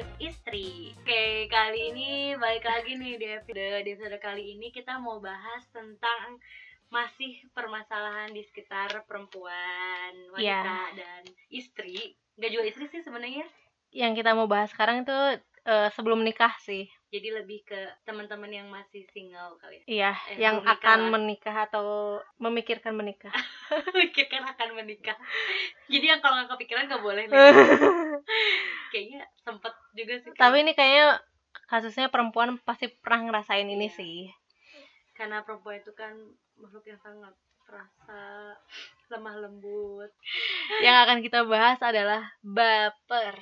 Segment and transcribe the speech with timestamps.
[0.00, 0.96] Istri.
[0.96, 5.68] Oke, kali ini balik lagi nih di episode, di episode kali ini kita mau bahas
[5.68, 6.40] tentang
[6.88, 10.96] masih permasalahan di sekitar perempuan, wanita Iya.
[10.96, 12.16] dan istri.
[12.40, 13.44] Gak juga istri sih sebenarnya.
[13.92, 15.16] Yang kita mau bahas sekarang itu
[15.68, 16.88] eh, sebelum nikah sih.
[17.10, 19.84] Jadi lebih ke teman-teman yang masih single kali ya.
[19.84, 21.10] Iya, Eh, yang belum nikah akan lah.
[21.10, 21.84] menikah atau
[22.38, 23.34] memikirkan menikah.
[23.98, 25.18] Pikirkan akan menikah.
[25.90, 27.26] Jadi yang kalau nggak kepikiran nggak boleh.
[28.94, 30.30] Kayaknya sempet juga sih.
[30.32, 31.18] Tapi ini kayaknya
[31.66, 33.96] kasusnya perempuan pasti pernah ngerasain ini Iya.
[33.96, 34.18] sih.
[35.12, 36.16] karena perempuan itu kan
[36.56, 38.56] makhluk yang sangat perasa
[39.06, 40.08] lemah lembut
[40.80, 43.36] Yang akan kita bahas adalah baper.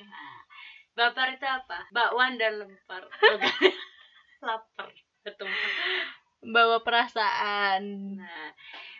[0.99, 1.87] Baper itu apa?
[1.89, 3.07] Bakwan dan lempar.
[4.43, 4.87] Lapar
[5.23, 5.47] betul.
[6.43, 7.83] Bawa perasaan.
[8.19, 8.51] nah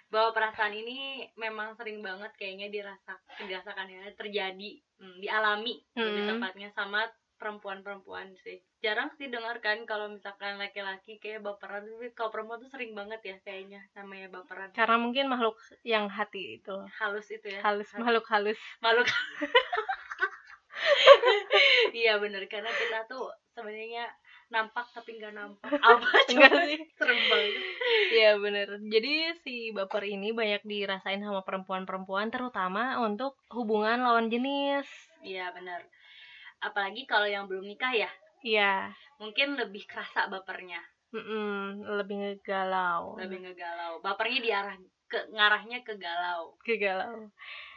[0.10, 6.30] bahwa perasaan ini memang sering banget kayaknya dirasakan dirasakan ya terjadi hmm, dialami lebih Hmm.
[6.34, 7.06] tepatnya sama
[7.40, 8.60] perempuan-perempuan sih.
[8.84, 13.22] Jarang sih dengar kan kalau misalkan laki-laki kayak baperan tapi kalau perempuan tuh sering banget
[13.24, 14.74] ya kayaknya namanya baperan.
[14.76, 16.76] Karena mungkin makhluk yang hati itu.
[17.00, 17.62] halus itu ya.
[17.64, 18.60] Halus, makhluk halus.
[18.84, 19.06] malu
[21.92, 24.06] iya bener karena kita tuh sebenarnya
[24.50, 26.80] nampak tapi nggak nampak apa Enggak coba sih?
[26.98, 27.54] serem banget
[28.10, 29.14] Iya bener Jadi
[29.46, 34.88] si baper ini banyak dirasain sama perempuan-perempuan terutama untuk hubungan lawan jenis.
[35.22, 35.84] iya bener
[36.60, 38.92] apalagi kalau yang belum nikah ya Iya.
[39.20, 40.80] mungkin lebih kerasa bapernya
[41.12, 43.18] Mm-mm, lebih ngegalau.
[43.18, 44.76] lebih ngegalau bapernya diarah
[45.10, 47.28] ke ngarahnya ke galau Kegalau.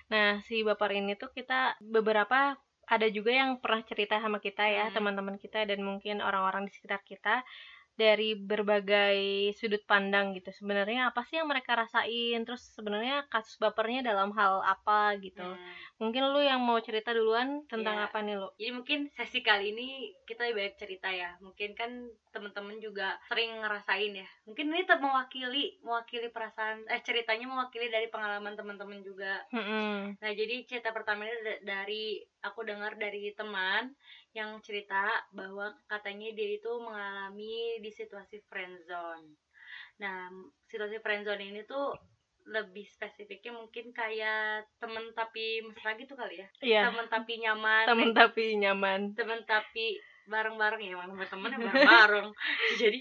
[0.07, 2.53] Nah, si baper ini tuh kita beberapa
[2.93, 4.95] ada juga yang pernah cerita sama kita ya, Hmm.
[4.97, 7.41] teman-teman kita dan mungkin orang-orang di sekitar kita
[7.93, 10.49] dari berbagai sudut pandang gitu.
[10.53, 12.41] Sebenarnya apa sih yang mereka rasain?
[12.43, 15.45] Terus sebenarnya kasus bapernya dalam hal apa gitu.
[15.45, 15.73] Hmm.
[16.01, 18.07] Mungkin lu yang mau cerita duluan tentang Iya.
[18.11, 18.49] apa nih lu?
[18.59, 19.89] Jadi mungkin sesi kali ini
[20.25, 21.37] kita banyak cerita ya.
[21.45, 21.91] Mungkin kan
[22.33, 24.29] teman-teman juga sering ngerasain ya.
[24.49, 29.45] Mungkin ini tetap mewakili, mewakili perasaan eh ceritanya mewakili dari pengalaman teman-teman juga.
[29.53, 30.17] Mm-mm.
[30.19, 33.95] Nah, jadi cerita pertama ini da- dari aku dengar dari teman
[34.33, 39.37] yang cerita bahwa katanya dia itu mengalami di situasi friendzone.
[40.01, 40.33] Nah,
[40.67, 41.93] situasi friendzone ini tuh
[42.43, 46.49] lebih spesifiknya mungkin kayak temen tapi mesra gitu kali ya.
[46.59, 46.83] Iya.
[46.91, 47.85] Temen tapi nyaman.
[47.87, 49.01] Temen tapi nyaman.
[49.15, 52.29] temen tapi bareng-bareng ya emang temen-temen ya bareng-bareng
[52.81, 52.99] jadi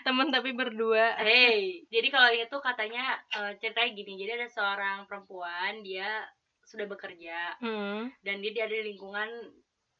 [0.00, 1.12] Temen tapi berdua.
[1.20, 6.24] hey jadi kalau itu katanya eh, ceritanya gini jadi ada seorang perempuan dia
[6.64, 8.08] sudah bekerja Hmm.
[8.24, 9.28] dan dia, dia ada di lingkungan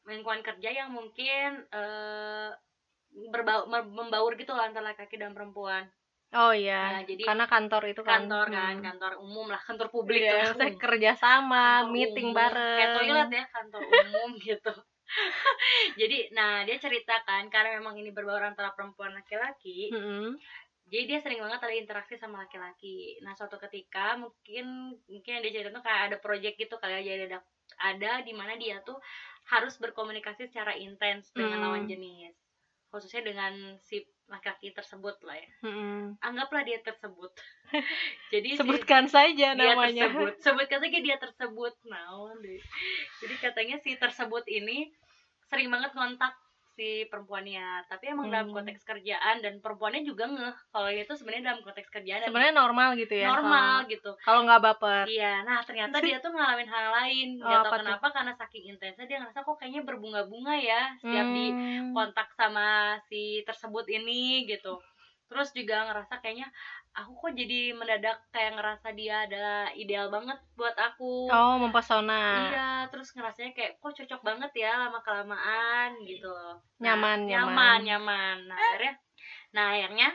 [0.05, 2.51] lingkungan kerja yang mungkin eh
[3.31, 5.87] berbau mem- membaur gitu lah antara laki-laki dan perempuan
[6.35, 6.99] Oh iya.
[6.99, 8.85] Nah, jadi Karena kantor itu kan kantor kan Hmm.
[8.91, 12.75] kantor umum lah kantor publik Iya, lah saya kerja sama, kantor meeting umum, bareng.
[12.75, 14.73] kayak toilet ya kantor umum gitu
[16.01, 20.35] jadi nah dia ceritakan karena memang ini berbaur antara perempuan laki-laki Mm-mm.
[20.91, 25.53] jadi dia sering banget ada interaksi sama laki-laki nah suatu ketika mungkin mungkin yang dia
[25.55, 27.39] cerita tuh kayak ada project gitu kali ya jadi ada
[27.77, 28.97] ada di mana dia tuh
[29.47, 31.65] harus berkomunikasi secara intens dengan Hmm.
[31.69, 32.33] lawan jenis
[32.89, 33.53] khususnya dengan
[33.83, 36.17] si laki-laki tersebut lah ya Mm-mm.
[36.23, 37.29] anggaplah dia tersebut
[38.33, 40.09] jadi si- Sebutkan saja dia namanya.
[40.09, 41.75] tersebut sebutkan saja dia tersebut
[42.41, 42.61] deh
[43.21, 44.89] jadi katanya si tersebut ini
[45.45, 46.33] sering banget ngontak
[46.75, 48.57] si perempuannya tapi emang dalam Hmm.
[48.57, 53.15] konteks kerjaan dan perempuannya juga ngeh kalau itu sebenarnya dalam konteks kerjaan Sebenarnya normal gitu
[53.15, 53.31] ya.
[53.31, 55.05] normal gitu Kalau nggak baper.
[55.07, 57.81] iya nah ternyata dia tuh ngalamin hal lain Oh, nggak apa tahu tuh?
[57.87, 61.93] kenapa karena saking intensnya dia ngerasa kok kayaknya berbunga-bunga ya setiap di Hmm.
[61.93, 62.69] kontak sama
[63.07, 64.75] si tersebut ini gitu
[65.25, 66.49] terus juga ngerasa kayaknya
[66.95, 72.53] aku kok jadi mendadak kayak ngerasa dia adalah ideal banget buat aku Oh, mempesona.
[72.53, 77.79] iya terus ngerasanya kayak kok cocok banget ya lama kelamaan gitu loh Nah, Nyaman, nyaman
[77.83, 78.37] nyaman.
[78.47, 78.95] nah akhirnya
[79.55, 80.09] nah akhirnya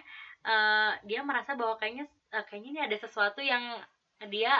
[0.45, 3.63] eh, dia merasa bahwa kayaknya eh, kayaknya ini ada sesuatu yang
[4.29, 4.53] dia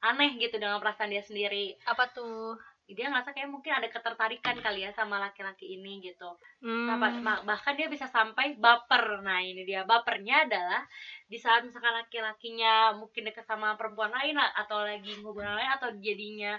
[0.00, 2.54] aneh gitu dengan perasaan dia sendiri Apa tuh?
[2.88, 6.90] Dia ngerasa kayak mungkin ada ketertarikan kali ya sama laki-laki ini gitu Hmm.
[6.90, 9.22] Nah, bah- bah- bahkan dia bisa sampai baper.
[9.22, 10.82] Nah, ini dia bapernya adalah
[11.30, 16.58] di saat misalkan laki-lakinya mungkin dekat sama perempuan lain atau lagi hubungan lain atau jadinya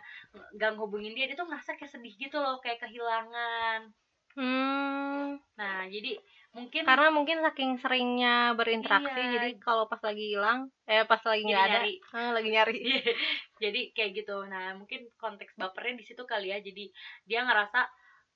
[0.56, 3.92] gang hubungin dia, dia tuh ngerasa kayak sedih gitu loh, kayak kehilangan.
[4.40, 5.36] Hmm.
[5.60, 6.16] Nah, jadi
[6.50, 9.32] mungkin Karena mungkin saking seringnya berinteraksi, Iya.
[9.38, 11.94] jadi kalau pas lagi hilang, eh pas lagi nggak ada, nyari.
[12.12, 12.80] ah, lagi nyari.
[13.64, 14.38] jadi kayak gitu.
[14.50, 16.58] Nah, mungkin konteks bapernya di situ kali ya.
[16.58, 16.90] Jadi
[17.24, 17.86] dia ngerasa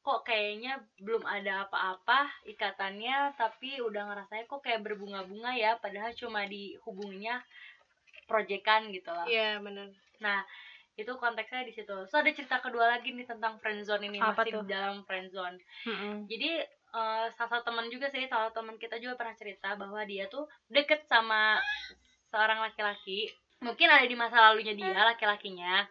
[0.03, 6.43] kok kayaknya belum ada apa-apa ikatannya tapi udah ngerasanya kok kayak berbunga-bunga ya padahal cuma
[6.43, 7.39] dihubunginya
[8.27, 9.87] proyekan gitu lah Iya benar.
[10.19, 10.43] Nah,
[10.93, 14.51] itu konteksnya di situ so ada cerita kedua lagi nih tentang friendzone ini Apa masih
[14.53, 14.61] tuh?
[14.61, 15.57] di dalam friendzone
[15.89, 16.29] Mm-mm.
[16.29, 16.61] jadi
[16.93, 20.29] eh, salah satu teman juga sih salah satu teman kita juga pernah cerita bahwa dia
[20.29, 21.57] tuh deket sama
[22.29, 23.29] seorang laki-laki.
[23.63, 25.87] Mungkin ada di masa lalunya dia laki-lakinya.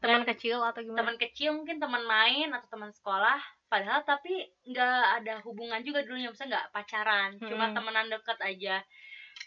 [0.00, 0.98] Teman kecil atau gimana?
[1.04, 3.36] teman kecil mungkin teman main atau teman sekolah.
[3.68, 7.76] Padahal tapi nggak ada hubungan juga dulunya maksudnya nggak pacaran cuma Mm-mm.
[7.76, 8.76] temenan deket aja.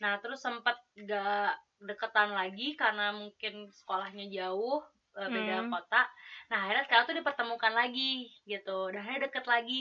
[0.06, 4.80] Nah terus sempat nggak deketan lagi karena mungkin sekolahnya jauh
[5.14, 5.70] eh, beda Hmm.
[5.70, 6.02] kota.
[6.50, 8.90] Nah akhirnya sekarang tuh dipertemukan lagi gitu.
[8.90, 9.80] Dan akhirnya deket lagi.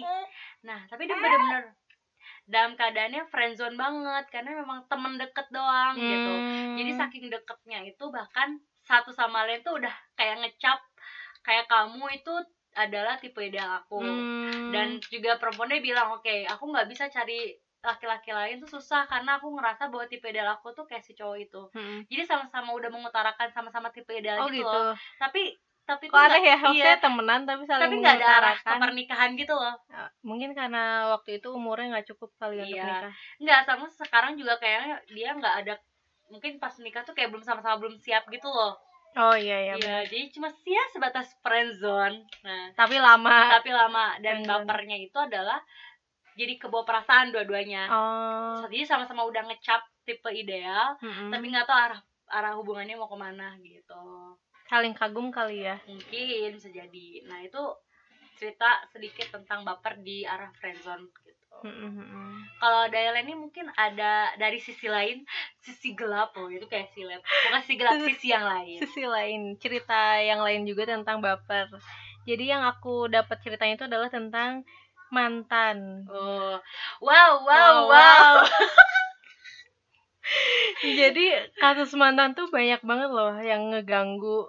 [0.62, 1.72] Nah tapi dia bener-bener
[2.44, 4.24] dalam keadaannya friendzone banget.
[4.28, 6.32] Karena memang temen deket doang gitu.
[6.32, 6.74] Hmm.
[6.78, 10.78] jadi saking deketnya itu bahkan satu sama lain tuh udah kayak ngecap
[11.42, 12.34] kayak kamu itu
[12.72, 14.00] adalah tipe ideal aku.
[14.00, 14.72] Hmm.
[14.72, 17.52] dan juga perempuannya bilang oke aku nggak bisa cari
[17.82, 21.36] laki-laki lain tuh susah karena aku ngerasa bahwa tipe ideal aku tuh kayak si cowok
[21.42, 21.62] itu.
[21.74, 22.06] Mm-mm.
[22.06, 24.70] jadi sama-sama udah mengutarakan sama-sama tipe ideal oh gitu, gitu.
[24.70, 26.46] Loh tapi tapi kok aneh ya?
[26.46, 29.74] Iya, maksudnya temenan tapi saling tapi nggak ada arah ke pernikahan gitu loh.
[29.90, 32.86] Ya, mungkin karena waktu itu umurnya nggak cukup kali untuk Iya.
[32.86, 33.12] nikah.
[33.42, 35.74] Nggak sama sekarang juga kayaknya dia nggak ada
[36.30, 38.78] mungkin pas nikah tuh kayak belum sama-sama belum siap gitu loh.
[39.12, 42.24] Oh iya iya Iya, jadi cuma ya sebatas friendzone.
[42.46, 43.60] Nah, tapi lama.
[43.60, 44.16] Tapi lama.
[44.24, 45.60] Dan bapernya itu adalah
[46.36, 47.88] jadi kebawa perasaan dua-duanya.
[47.90, 51.30] oh Jadi sama-sama udah ngecap tipe ideal, mm-mm.
[51.30, 52.00] tapi nggak tahu arah
[52.32, 54.04] arah hubungannya mau ke mana gitu.
[54.72, 57.28] saling kagum kali ya Mungkin bisa jadi.
[57.28, 57.60] Nah, itu
[58.40, 61.56] cerita sedikit tentang baper di arah friendzone gitu.
[61.60, 62.40] Mm-mm.
[62.56, 65.28] Kalau Dayla ini mungkin ada dari sisi lain,
[65.60, 67.20] sisi gelap loh, itu kayak silet.
[67.20, 68.78] Bukan sisi gelap, sisi yang lain.
[68.80, 71.68] sisi lain cerita yang lain juga tentang baper
[72.22, 74.62] jadi yang aku dapat ceritanya itu adalah tentang
[75.16, 75.78] mantan
[76.10, 76.56] Oh,
[77.00, 78.32] wow, wow, Wow, wow.
[80.82, 81.24] jadi
[81.62, 84.48] kasus mantan tuh banyak banget loh yang ngeganggu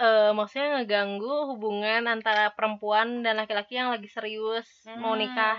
[0.00, 5.20] eh maksudnya ngeganggu hubungan antara perempuan dan laki-laki yang lagi serius mau Hmm.
[5.20, 5.56] nikah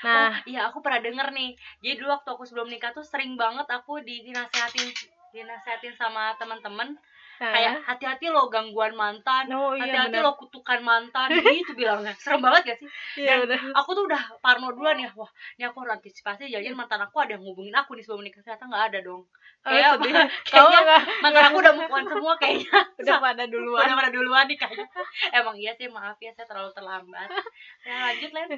[0.00, 1.50] Oh, nah iya aku pernah denger nih.
[1.84, 4.88] Jadi dulu waktu aku sebelum nikah tuh sering banget aku di- dinasehatin
[5.36, 6.96] dinasehatin sama teman-teman
[7.40, 12.12] kayak hati-hati lo gangguan mantan, oh iya hati-hati benar lo kutukan mantan, gitu bilangnya.
[12.20, 12.88] Serem banget gak sih?
[13.24, 15.08] iya dan- benar Aku tuh udah parno duluan ya.
[15.16, 18.44] Wah, ini aku harus antisipasi jangan mantan aku ada yang ngubungin aku nih sebelum nikah.
[18.44, 19.24] Ternyata nggak ada dong.
[19.60, 20.12] Oh, kayak- sedih
[20.48, 22.78] kayaknya nggak Mantan aku udah move on semua kayaknya.
[23.04, 24.86] udah pada duluan Udah pada duluan nih kayaknya.
[25.32, 27.28] Emang iya sih, maaf ya saya terlalu terlambat.
[27.84, 28.48] Ya lanjut Len.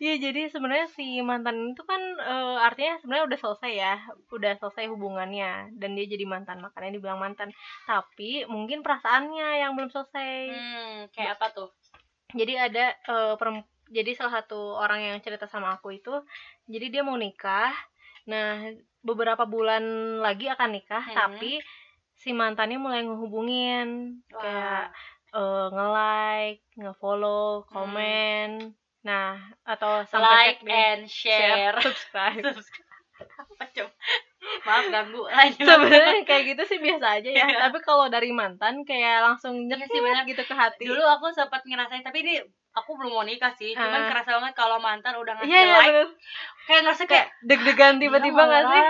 [0.00, 3.94] Iya jadi sebenarnya si mantan itu kan eh, artinya sebenarnya udah selesai ya,
[4.32, 7.52] udah selesai hubungannya dan dia jadi mantan makanya dibilang mantan.
[7.84, 10.32] Tapi mungkin perasaannya yang belum selesai.
[10.50, 11.68] Hmm, kayak apa tuh?
[12.32, 16.10] Jadi ada eh, perem- jadi salah satu orang yang cerita sama aku itu,
[16.66, 17.70] jadi dia mau nikah.
[18.26, 18.66] Nah
[19.06, 19.82] beberapa bulan
[20.18, 21.14] lagi akan nikah, Hmm.
[21.16, 21.62] tapi
[22.12, 25.38] si mantannya mulai ngehubungin kayak Wah.
[25.38, 27.70] eh, nge-like, nge-follow, Hmm.
[27.70, 28.50] komen.
[29.00, 31.76] Nah, atau sampai like cek and share.
[31.78, 32.42] subscribe.
[33.16, 33.92] apa coba
[34.68, 35.24] maaf ganggu
[35.56, 37.48] Sebenarnya kayak gitu sih biasa aja ya.
[37.48, 37.58] Iya.
[37.64, 40.28] Tapi kalau dari mantan kayak langsung Iya sih, benar.
[40.28, 40.84] gitu ke hati.
[40.84, 42.44] dulu aku sempat ngerasain tapi ini
[42.76, 44.06] aku belum mau nikah sih cuman Ah.
[44.06, 46.08] kerasa banget kalau mantan udah ngasih Iya iya like bener.
[46.62, 48.82] kayak ngerasa Kayak kayak deg-degan tiba-tiba dia nggak sih?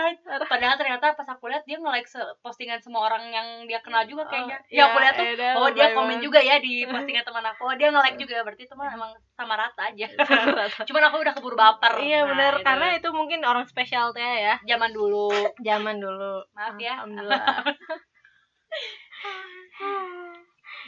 [0.45, 4.27] padahal ternyata pas aku lihat dia nge-like se- postingan semua orang yang dia kenal juga
[4.27, 6.75] kayaknya Oh, ya aku lihat tuh ya udah, oh dia lebay komen juga ya di
[6.91, 10.07] postingan teman aku oh dia nge-like juga berarti teman emang sama rata aja
[10.89, 12.65] cuman aku udah keburu baper Iya Nah, benar itu.
[12.65, 14.59] karena itu mungkin orang spesial teh ya.
[14.67, 16.43] zaman dulu Zaman dulu.
[16.53, 17.63] maaf ya Alhamdulillah.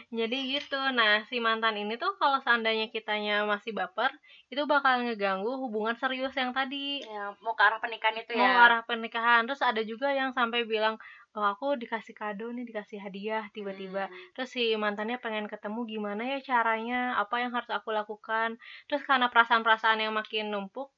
[0.09, 0.81] Jadi gitu.
[0.97, 4.09] Nah, si mantan ini tuh kalau seandainya kitanya masih baper,
[4.49, 7.05] itu bakal ngeganggu hubungan serius yang tadi.
[7.05, 9.45] ya, mau ke arah pernikahan itu Mau ya ke arah pernikahan.
[9.45, 10.97] Terus ada juga yang sampai bilang,
[11.37, 14.17] "Oh, aku dikasih kado nih, dikasih hadiah tiba-tiba." Hmm.
[14.33, 18.57] Terus si mantannya pengen ketemu gimana ya caranya, apa yang harus aku lakukan.
[18.89, 20.89] Terus karena perasaan-perasaan yang makin numpuk,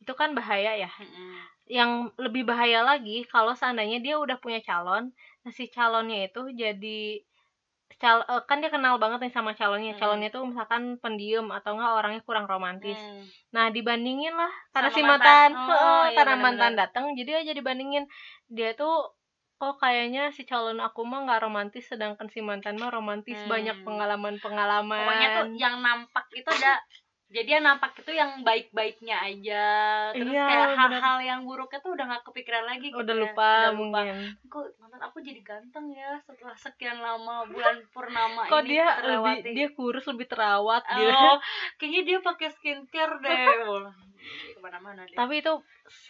[0.00, 0.90] itu kan bahaya ya.
[0.96, 1.36] Mm-mm.
[1.68, 5.12] Yang lebih bahaya lagi kalau seandainya dia udah punya calon,
[5.44, 7.20] nah si calonnya itu jadi
[7.96, 9.96] cal eh, kan dia kenal banget nih sama calonnya.
[9.96, 10.00] Hmm.
[10.04, 13.00] Calonnya tuh misalkan pendiam atau enggak orangnya kurang romantis.
[13.00, 13.24] Hmm.
[13.56, 15.24] Nah, dibandingin lah karena Sama si mantan.
[15.24, 18.04] mantan, Oh, heeh, iya karena mantan datang jadi aja dibandingin
[18.52, 19.16] dia tuh
[19.58, 23.50] kok kayaknya si calon aku mah nggak romantis sedangkan si mantan mah romantis Hmm.
[23.50, 25.02] banyak pengalaman-pengalaman.
[25.02, 26.78] pokoknya tuh yang nampak itu ada
[27.28, 29.66] jadi yang nampak itu yang baik-baiknya aja
[30.16, 33.20] terus Iya, kayak hal-hal yang buruknya tuh udah gak kepikiran lagi gitu udah ya.
[33.20, 34.16] lupa udah lupa mungkin.
[34.48, 39.28] kok mantan aku jadi ganteng ya setelah sekian lama bulan purnama Kok ini dia terlewati.
[39.38, 41.04] lebih dia kurus lebih terawat gitu.
[41.12, 41.36] oh
[41.76, 43.36] kayaknya dia pakai skincare deh
[44.18, 45.14] ke mana-mana deh.
[45.14, 45.52] tapi itu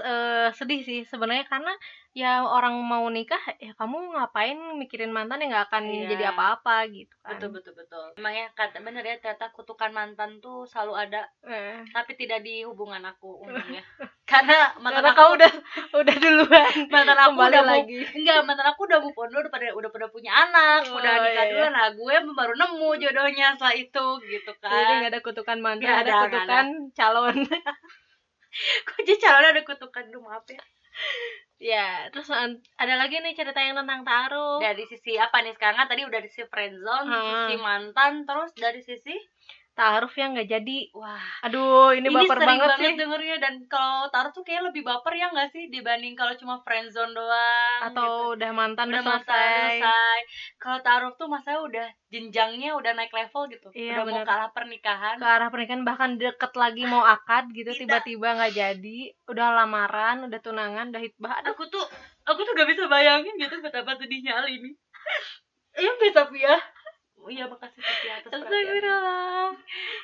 [0.01, 1.73] eh, sedih sih sebenarnya karena
[2.13, 6.09] ya orang mau nikah ya kamu ngapain mikirin mantan yang nggak akan Iya.
[6.11, 10.65] jadi apa-apa gitu kan betul betul betul emangnya kata bener ya ternyata kutukan mantan tuh
[10.65, 13.85] selalu ada Eh, tapi tidak di hubungan aku untungnya
[14.29, 15.53] karena mantan karena aku kamu udah
[16.05, 17.99] udah duluan mantan aku kembali udah lagi.
[18.13, 21.45] enggak mantan aku udah move on udah pada udah pada punya anak Oh, udah nikah
[21.49, 25.59] iya, dulu nah gue baru nemu jodohnya setelah itu gitu jadi kan nggak ada kutukan
[25.65, 27.37] mantan Nggak ada ada, kutukan calon.
[28.87, 30.05] Kok jadi calonnya ada kutukan?
[30.09, 30.61] Dulu maaf ya.
[31.59, 35.53] Ya terus ada lagi nih cerita yang tentang taruh dari sisi apa nih?
[35.55, 37.23] Sekarang kan tadi udah dari sisi friendzone Hmm.
[37.49, 39.15] sisi mantan terus dari sisi
[39.79, 40.79] taruh yang nggak jadi.
[40.91, 41.23] Wah.
[41.47, 42.99] Aduh ini, ini, baper sering banget, banget, sih.
[42.99, 43.37] dengernya.
[43.39, 45.71] Dan kalau taruh tuh kayak lebih baper ya nggak sih?
[45.71, 47.89] Dibanding kalau cuma friendzone doang gitu.
[47.95, 49.79] atau udah mantan udah mantan udah selesai.
[49.79, 50.19] selesai.
[50.59, 53.69] Kalau taruh tuh masa udah jenjangnya udah naik level gitu.
[53.71, 54.27] Iya, udah mau bener.
[54.27, 55.17] ke arah pernikahan.
[55.23, 58.99] Ke arah pernikahan bahkan deket lagi mau akad gitu tiba-tiba nggak jadi.
[59.31, 61.39] Udah lamaran udah tunangan udah hitbah.
[61.39, 61.55] Aduh.
[61.55, 61.87] Aku tuh
[62.29, 64.77] aku tuh gak bisa bayangin gitu betapa sedihnya hal ini
[65.81, 66.57] iya bisa Pia
[67.29, 69.49] Oh iya makasih Pia atas perhatian Astagfirullah.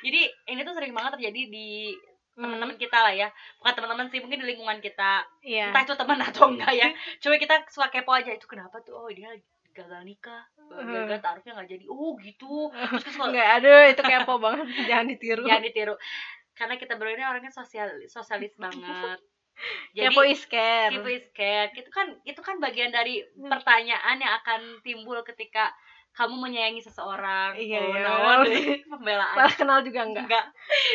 [0.05, 1.69] Jadi ini tuh sering banget terjadi di
[2.35, 3.31] Hmm, teman-teman kita lah ya.
[3.57, 5.23] Bukan teman-teman sih mungkin di lingkungan kita.
[5.39, 5.71] Iya.
[5.71, 6.91] Entah itu teman atau enggak ya.
[7.17, 8.91] Cuma kita suka kepo aja itu kenapa tuh?
[8.91, 9.31] Oh dia
[9.71, 10.43] gagal nikah.
[10.67, 11.85] Gagal taruhnya nggak jadi.
[11.87, 12.67] Oh gitu.
[12.75, 14.67] Terus kalau nggak aduh itu kepo banget.
[14.83, 15.43] Jangan ditiru.
[15.47, 15.95] Jangan ditiru.
[16.59, 19.19] Karena kita berdua ini orangnya sosial sosialis banget.
[19.95, 20.91] Jadi kepo is care.
[20.91, 23.47] keep is scared itu kan itu kan bagian dari Hmm.
[23.47, 25.71] pertanyaan yang akan timbul ketika
[26.15, 27.53] kamu menyayangi seseorang.
[27.53, 28.47] Iya, oh, iya.
[28.47, 29.35] deh, pembelaan.
[29.35, 30.23] Malah kenal juga enggak.
[30.25, 30.45] Enggak.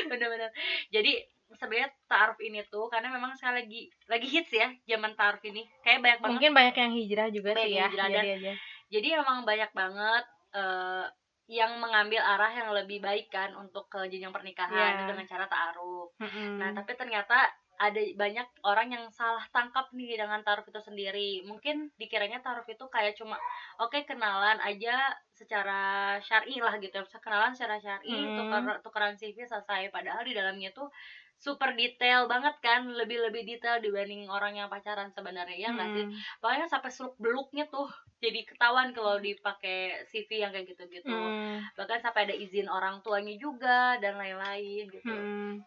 [0.09, 0.51] Bener-bener
[0.89, 1.13] jadi
[1.51, 5.69] sebenarnya taaruf ini tuh karena memang sekali lagi lagi hits ya zaman taaruf ini.
[5.81, 6.33] Kayak banyak banget.
[6.33, 8.53] Mungkin banyak yang hijrah juga Banyak sih ya hijrah jadi aja.
[8.89, 11.05] jadi memang banyak banget eh,
[11.51, 14.91] yang mengambil arah yang lebih baik kan untuk ke jenjang pernikahan Iya.
[14.97, 16.15] itu dengan cara taaruf.
[16.23, 16.63] Mm-mm.
[16.63, 17.51] Nah, tapi ternyata
[17.81, 21.41] ada banyak orang yang salah tangkap nih dengan taruh itu sendiri.
[21.49, 23.41] Mungkin dikiranya taruh itu kayak cuma
[23.81, 27.01] oke kenalan aja secara syar'i lah gitu.
[27.01, 28.37] Bisa kenalan secara syar'i, Hmm.
[28.37, 29.89] tukar tukeran CV selesai.
[29.89, 30.93] Padahal di dalamnya tuh
[31.41, 36.05] super detail banget kan, lebih-lebih detail dibanding orang yang pacaran sebenarnya ya nggak sih?
[36.05, 36.13] Mm.
[36.37, 37.89] Pokoknya sampai seluk beluknya tuh
[38.21, 41.09] jadi ketahuan kalau dipakai CV yang kayak gitu-gitu.
[41.09, 41.65] Mm.
[41.81, 45.65] Bahkan sampai ada izin orang tuanya juga dan lain-lain gitu Mm.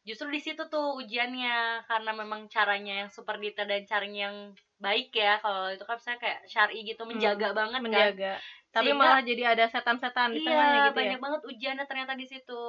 [0.00, 4.36] Justru di situ tuh ujiannya karena memang caranya yang super detail dan caranya yang
[4.80, 5.36] baik ya.
[5.38, 7.84] Kalau itu kan saya kayak syari gitu menjaga banget kan.
[7.84, 8.34] menjaga.
[8.70, 10.98] Tapi Sehingga- malah jadi ada setan-setan di tengahnya iya gitu ya?
[11.02, 12.62] banyak banget ujiannya ternyata di situ.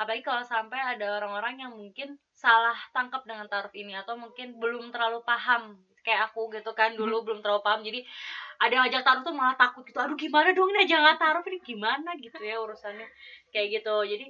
[0.00, 4.88] Apalagi kalau sampai ada orang-orang yang mungkin salah tangkap dengan taruh ini atau mungkin belum
[4.90, 7.84] terlalu paham kayak aku gitu kan dulu belum terlalu paham.
[7.84, 8.00] Jadi
[8.58, 11.44] ada yang ngajak taruh tuh malah takut gitu aduh gimana dong ini aja nggak taruh
[11.46, 11.58] ini?
[11.62, 13.06] Gimana gitu ya urusannya?
[13.52, 13.94] Kayak gitu.
[14.08, 14.26] Jadi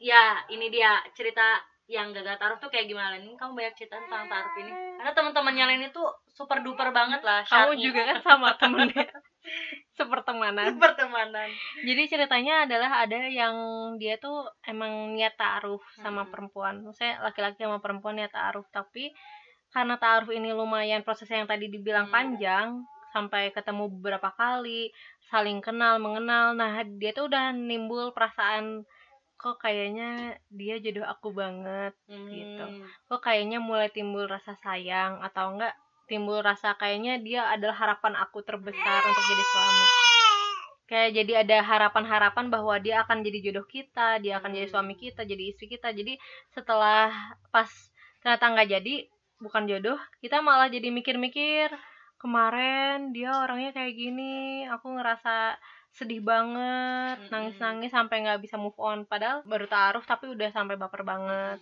[0.00, 3.18] ya ini dia cerita yang gagal taruh tuh kayak gimana?
[3.18, 4.70] Nih kamu banyak cerita tentang taruh ini.
[4.96, 7.82] Karena teman-temannya lain itu super duper banget lah kamu syar'i.
[7.82, 9.06] juga kan sama temennya
[9.98, 10.78] sepertemanan.
[10.78, 11.50] Pertemanan
[11.82, 13.54] jadi ceritanya adalah ada yang
[13.98, 16.30] dia tuh emang niat taruh sama Hmm.
[16.30, 16.74] perempuan.
[16.84, 19.10] Maksudnya laki-laki sama perempuan niat taruh tapi
[19.70, 22.14] karena taruh ini lumayan prosesnya yang tadi dibilang Hmm.
[22.14, 22.68] panjang
[23.10, 24.94] sampai ketemu beberapa kali
[25.26, 26.54] saling kenal mengenal.
[26.54, 28.86] Nah dia tuh udah nimbul perasaan
[29.40, 32.60] kok kayaknya dia jodoh aku banget Gitu.
[32.60, 32.84] Hmm.
[33.08, 35.72] kok kayaknya mulai timbul rasa sayang atau enggak
[36.04, 39.84] timbul rasa kayaknya dia adalah harapan aku terbesar untuk jadi suami
[40.84, 44.74] kayak jadi ada harapan-harapan bahwa dia akan jadi jodoh kita dia akan jadi Hmm.
[44.76, 46.18] suami kita jadi istri kita jadi
[46.50, 47.08] setelah
[47.48, 47.70] pas
[48.20, 48.94] ternyata nggak jadi
[49.38, 51.70] bukan jodoh kita malah jadi mikir-mikir
[52.20, 55.56] kemarin dia orangnya kayak gini aku ngerasa
[55.90, 59.02] sedih banget nangis-nangis sampai nggak bisa move on.
[59.04, 61.58] Padahal baru taruh tapi udah sampai baper banget.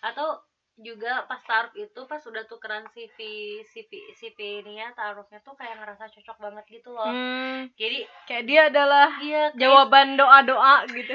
[0.00, 0.40] Atau
[0.78, 3.18] juga pas taruh itu pas udah tukeran CV
[3.66, 7.10] CV CV ini ya taruhnya tuh kayak ngerasa cocok banget gitu loh.
[7.10, 11.14] Hmm, jadi kayak dia adalah iya kayak- jawaban doa-doa gitu.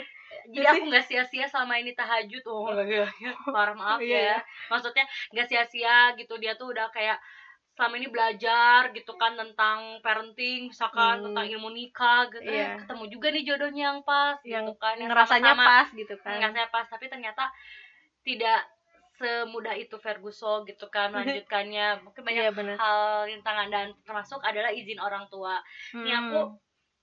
[0.52, 2.44] jadi aku nggak sia-sia selama ini tahajud.
[2.52, 3.08] Oh iya
[3.48, 4.38] parah maaf Iya, ya.
[4.68, 6.36] maksudnya nggak sia-sia gitu.
[6.36, 7.16] Dia tuh udah kayak
[7.74, 11.25] selama ini belajar gitu kan tentang parenting misalkan Hmm.
[11.27, 12.65] tentang ilmu nikah gitu Iya.
[12.70, 16.13] Eh, ketemu juga nih jodohnya yang pas Yang gitu kan yang ngerasanya sama-sama pas gitu
[16.18, 16.32] kan.
[16.34, 17.44] ngerasanya pas tapi ternyata
[18.22, 18.60] tidak
[19.13, 22.75] semudah itu Ferguson gitu kan melanjutkannya mungkin banyak Iya benar.
[22.77, 25.58] hal rintangan dan termasuk adalah izin orang tua
[25.96, 26.58] ini aku Hmm.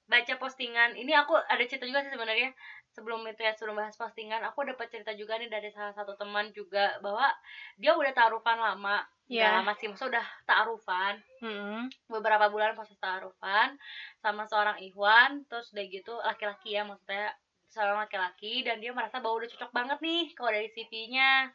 [0.07, 2.51] baca postingan ini aku ada cerita juga sih sebenarnya
[2.91, 6.51] sebelum itu ya sebelum bahas postingan aku dapat cerita juga nih dari salah satu teman
[6.51, 7.31] juga bahwa
[7.79, 9.47] dia udah taruhan lama Iya.
[9.47, 11.87] Udah lama sih maksudnya udah taruhan Hmm.
[12.11, 13.79] beberapa bulan proses taruhan
[14.19, 17.31] sama seorang Ikhwan terus udah gitu laki-laki ya maksudnya
[17.71, 21.47] seorang laki-laki dan dia merasa bahwa udah cocok banget nih kalau dari CV-nya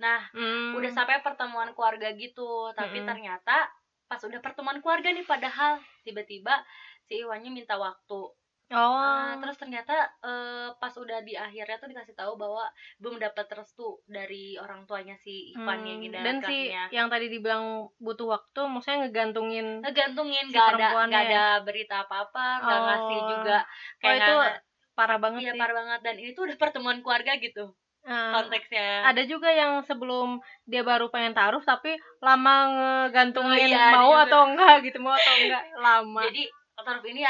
[0.00, 0.72] nah Hmm.
[0.80, 3.08] udah sampai pertemuan keluarga gitu tapi Mm-mm.
[3.12, 3.68] ternyata
[4.08, 6.64] pas udah pertemuan keluarga nih padahal tiba-tiba
[7.04, 8.32] si Iwannya minta waktu
[8.70, 8.96] oh.
[8.96, 13.98] Ah, terus ternyata eh, pas udah di akhirnya tuh dikasih tahu bahwa belum dapat restu
[14.06, 16.56] dari orang tuanya si Ivan yang Hmm, ngidam dan si
[16.90, 17.64] yang tadi dibilang
[17.96, 22.74] butuh waktu maksudnya ngegantungin ngegantungin si nggak ada perempuannya nggak ada berita apa apa nggak
[22.74, 22.86] Oh.
[22.86, 23.66] ngasih juga oh
[24.00, 24.60] kayak itu nggak-
[24.92, 25.58] parah banget iya sih.
[25.58, 26.00] parah banget.
[26.02, 27.64] Dan ini tuh udah pertemuan keluarga gitu
[28.00, 29.04] Eh, konteksnya.
[29.06, 34.40] Ada juga yang sebelum dia baru pengen taruh tapi lama ngegantungin Oh, iya, mau atau
[34.46, 36.20] enggak gitu mau atau enggak lama.
[36.24, 37.20] Jadi taruh ini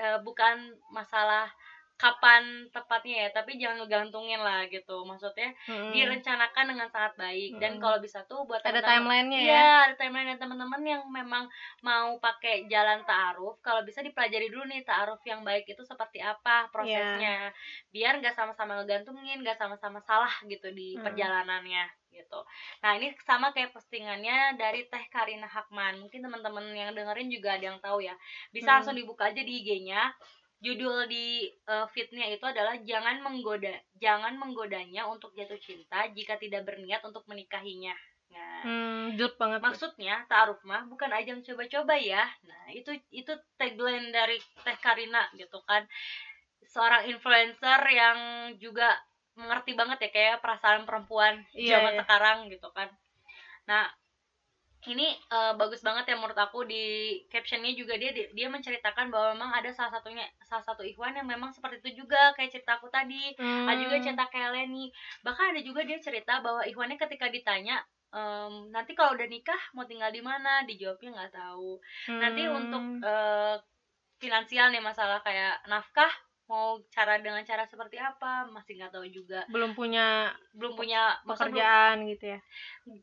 [0.00, 0.56] eh, bukan
[0.88, 1.52] masalah
[2.00, 5.92] kapan tepatnya ya tapi jangan ngegantungin lah gitu maksudnya Mm-mm.
[5.92, 7.80] direncanakan dengan sangat baik dan Mm.
[7.84, 11.44] kalau bisa tuh buat ada timelinenya ya Iya, ada timeline dan teman-teman yang memang
[11.84, 16.72] mau pakai jalan ta'aruf, kalau bisa dipelajari dulu nih ta'aruf yang baik itu seperti apa
[16.72, 17.52] prosesnya.
[17.92, 21.04] Biar nggak sama-sama ngegantungin, nggak sama-sama salah gitu di Hmm.
[21.04, 22.40] perjalanannya gitu.
[22.82, 26.00] Nah, ini sama kayak postingannya dari Teh Karina Hakman.
[26.02, 28.14] Mungkin teman-teman yang dengerin juga ada yang tahu ya.
[28.50, 28.82] Bisa Hmm.
[28.82, 30.10] langsung dibuka aja di IG-nya.
[30.60, 36.68] Judul di uh, feed-nya itu adalah jangan menggoda jangan menggodanya untuk jatuh cinta jika tidak
[36.68, 37.96] berniat untuk menikahinya.
[38.30, 42.28] Nah, hmm, banget Maksudnya ta'aruf mah bukan ajang coba-coba ya.
[42.46, 45.82] Nah, itu itu tagline dari Teh Karina gitu kan.
[46.70, 48.18] Seorang influencer yang
[48.62, 48.94] juga
[49.34, 52.00] mengerti banget ya kayak perasaan perempuan Iya, zaman iya.
[52.04, 52.88] sekarang gitu kan.
[53.66, 53.90] Nah,
[54.88, 56.84] ini eh, bagus banget ya menurut aku di
[57.28, 61.52] captionnya juga dia dia menceritakan bahwa memang ada salah satunya salah satu ikhwan yang memang
[61.52, 63.68] seperti itu juga kayak cerita aku tadi Hmm.
[63.68, 64.88] ada juga cerita kayak Leni
[65.20, 69.84] bahkan ada juga dia cerita bahwa Ikhwannya ketika ditanya "Em, nanti kalau udah nikah mau
[69.86, 71.78] tinggal di mana dijawabnya nggak tahu
[72.18, 72.56] nanti Hmm.
[72.56, 73.56] untuk eh,
[74.20, 76.10] finansial nih masalah kayak nafkah
[76.50, 79.46] mau cara dengan cara seperti apa masih nggak tahu juga.
[79.46, 82.38] Belum punya belum punya maksudnya belum- pekerjaan gitu ya?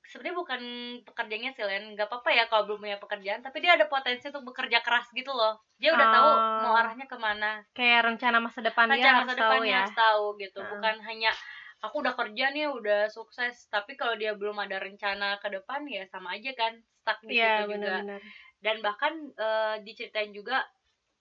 [0.03, 0.61] Sebenarnya bukan
[1.01, 1.83] pekerjaannya sih Len.
[1.95, 5.31] Nggak apa-apa ya kalau belum punya pekerjaan tapi dia ada potensi untuk bekerja keras gitu
[5.31, 5.55] loh.
[5.79, 6.59] Dia udah tahu Ah.
[6.61, 7.63] mau arahnya ke mana.
[7.71, 9.79] Kayak rencana masa depan dia rencana harus masa tahu depannya ya?
[9.79, 10.59] harus tahu gitu.
[10.59, 10.71] Heeh.
[10.75, 11.31] bukan hanya
[11.79, 13.55] aku udah kerja nih udah sukses.
[13.69, 17.63] Tapi kalau dia belum ada rencana ke depan ya sama aja kan stuck di iya
[17.63, 18.03] situ juga.
[18.03, 18.21] benar-benar.
[18.57, 20.65] Dan bahkan eh, diceritain juga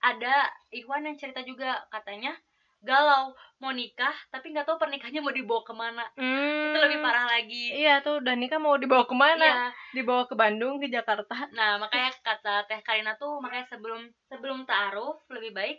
[0.00, 2.36] ada Ikhwan yang cerita juga katanya
[2.84, 6.04] galau mau nikah tapi nggak tahu pernikahannya mau dibawa ke mana.
[6.14, 7.72] Itu lebih parah lagi.
[7.72, 9.42] Iya tuh udah nikah mau dibawa ke mana?
[9.42, 9.66] Iya.
[9.96, 11.48] dibawa ke Bandung ke Jakarta.
[11.56, 15.78] Nah, makanya kata Teh Karina tuh makanya sebelum sebelum ta'aruf lebih baik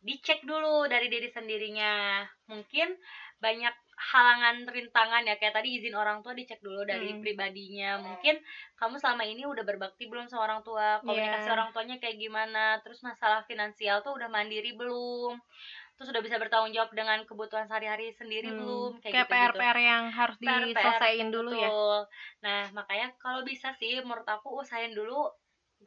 [0.00, 2.24] dicek dulu dari diri sendirinya.
[2.48, 2.96] Mungkin
[3.40, 7.20] banyak halangan rintangan ya kayak tadi izin orang tua dicek dulu dari Hmm.
[7.22, 8.00] pribadinya.
[8.00, 8.40] Mungkin
[8.80, 11.54] kamu selama ini udah berbakti belum sama orang tua, komunikasi Iya.
[11.56, 15.36] orang tuanya kayak gimana, terus masalah finansial tuh udah mandiri belum?
[15.96, 18.90] Terus udah bisa bertanggung jawab dengan kebutuhan sehari-hari sendiri Hmm, belum?
[19.04, 19.60] kayak gitu-gitu.
[19.60, 21.02] PR-PR yang harus PR.
[21.04, 21.70] diselesaikan dulu ya.
[22.44, 25.28] Nah, makanya kalau bisa sih menurut aku usahain dulu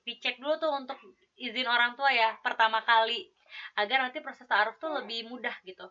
[0.06, 0.98] dicek dulu tuh untuk
[1.38, 3.30] izin orang tua ya pertama kali
[3.78, 5.86] agar nanti proses ta'aruf tuh lebih mudah gitu.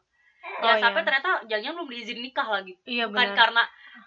[0.63, 0.85] Jangan iya.
[0.85, 2.73] sampai ternyata jangan belum diizin nikah lagi.
[2.87, 3.63] iya Bukan benar karena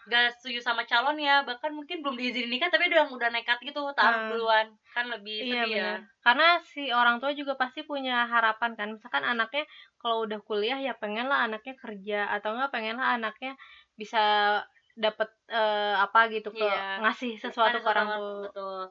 [0.07, 3.81] gak setuju sama calon ya, bahkan mungkin belum diizin nikah tapi udah udah nekat gitu
[3.97, 4.29] ta'aruf Hmm.
[4.29, 4.67] duluan.
[4.95, 5.91] Kan lebih Iya sedih ya.
[5.91, 5.99] benar.
[6.25, 8.87] Karena si orang tua juga pasti punya harapan kan.
[8.95, 9.63] Misalkan anaknya
[10.01, 13.51] kalau udah kuliah ya pengen lah anaknya kerja atau enggak pengen lah anaknya
[13.99, 14.19] bisa
[14.95, 17.01] dapat eh, apa gitu ke Iya.
[17.03, 18.47] ngasih sesuatu Ada ke orang tua.
[18.47, 18.81] betul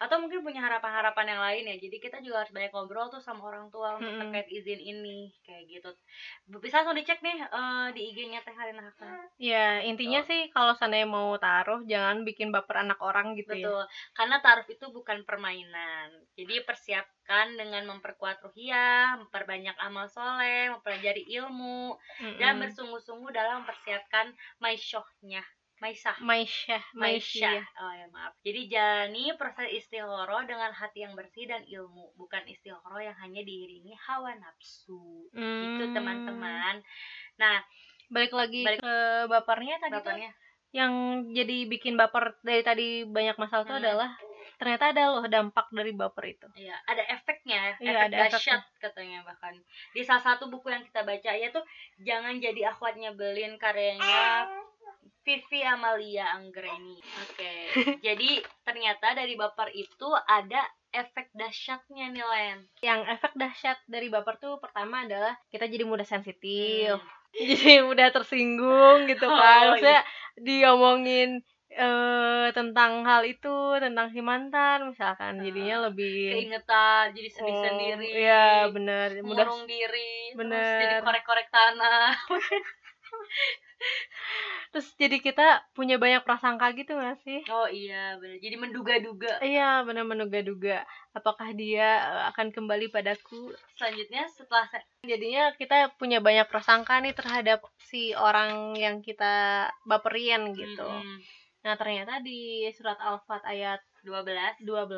[0.00, 1.76] atau mungkin punya harapan-harapan yang lain ya.
[1.76, 5.64] Jadi kita juga harus banyak ngobrol tuh sama orang tua untuk terkait izin ini kayak
[5.68, 5.90] gitu.
[6.64, 11.08] Bisa langsung dicek nih eh, di IG-nya Teh Harina Hakna Ya, intinya sih kalau seandainya
[11.08, 13.68] mau taruh jangan bikin baper anak orang gitu ya.
[13.68, 13.82] betul.
[14.16, 16.08] Karena taruh itu bukan permainan.
[16.36, 21.96] Jadi persiapkan dengan memperkuat ruhiyah memperbanyak amal soleh mempelajari ilmu
[22.40, 22.62] dan Mm-mm.
[22.62, 24.26] bersungguh-sungguh dalam mempersiapkan
[24.62, 25.42] maisyahnya
[25.80, 27.50] maisah Maisyah, Maisyah.
[27.56, 27.64] Maisyah.
[27.80, 28.32] Oh ya maaf.
[28.40, 33.96] Jadi jalani proses istihoro dengan hati yang bersih dan ilmu, bukan istihoro yang hanya diiringi
[33.98, 35.24] hawa nafsu.
[35.30, 35.94] Itu Hmm.
[35.96, 36.84] teman-teman.
[37.36, 37.64] Nah,
[38.06, 40.30] Balik lagi Balik- ke bapernya tadi tuh bapaknya
[40.70, 40.92] yang
[41.30, 43.86] jadi bikin baper dari tadi banyak masalah tuh Hmm.
[43.86, 44.10] adalah
[44.56, 46.46] ternyata ada loh dampak dari baper itu.
[46.54, 49.54] ya ada efeknya, Iya, efek ada dahsyat katanya bahkan.
[49.90, 51.62] Di salah satu buku yang kita baca yaitu
[52.00, 54.50] Jangan Jadi Akhwatnya Belin karyanya
[55.20, 56.96] Vivi Amalia Anggreni.
[56.98, 57.52] Oke.
[58.06, 58.30] jadi
[58.64, 62.58] ternyata dari baper itu ada efek dahsyatnya nih Len.
[62.82, 67.18] Yang efek dahsyat dari baper tuh pertama adalah kita jadi mudah sensitif, Hmm.
[67.38, 69.70] jadi mudah tersinggung gitu kan.
[69.70, 70.02] Oh, Maksudnya
[70.34, 71.30] diomongin
[71.70, 78.08] eh tentang hal itu, tentang si mantan misalkan jadinya lebih keingetan jadi sedih Oh, sendiri
[78.10, 79.08] Iya, bener.
[79.22, 80.78] Mudah diri terus Bener.
[80.82, 82.10] jadi korek-korek tanah
[84.70, 87.42] terus jadi kita punya banyak prasangka gitu gak sih?
[87.50, 89.32] Oh iya benar jadi menduga-duga.
[89.42, 90.86] Iya benar menduga-duga.
[91.10, 93.50] Apakah dia eh, akan kembali padaku?
[93.74, 94.70] Selanjutnya setelah
[95.02, 100.86] jadinya kita punya banyak prasangka nih terhadap si orang yang kita baperin gitu.
[100.86, 101.18] Mm -mm.
[101.60, 104.96] nah ternyata di surat al-fat ayat 12 12